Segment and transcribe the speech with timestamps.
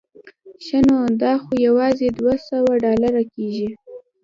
[0.65, 3.69] ښه نو دا خو یوازې دوه سوه ډالره کېږي.